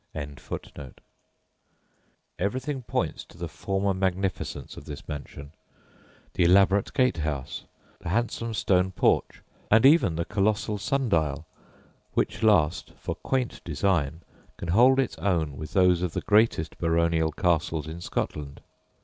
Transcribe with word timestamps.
]Everything 2.39 2.81
points 2.81 3.23
to 3.25 3.37
the 3.37 3.47
former 3.47 3.93
magnificence 3.93 4.75
of 4.75 4.85
this 4.85 5.07
mansion; 5.07 5.51
the 6.33 6.43
elaborate 6.43 6.91
gate 6.93 7.17
house, 7.17 7.65
the 7.99 8.09
handsome 8.09 8.55
stone 8.55 8.89
porch, 8.91 9.43
and 9.69 9.85
even 9.85 10.15
the 10.15 10.25
colossal 10.25 10.79
sundial, 10.79 11.45
which 12.13 12.41
last, 12.41 12.93
for 12.97 13.13
quaint 13.13 13.63
design, 13.63 14.23
can 14.57 14.69
hold 14.69 14.99
its 14.99 15.19
own 15.19 15.55
with 15.55 15.73
those 15.73 16.01
of 16.01 16.13
the 16.13 16.21
greatest 16.21 16.79
baronial 16.79 17.31
castles 17.31 17.85
in 17.87 18.01
Scotland. 18.01 18.59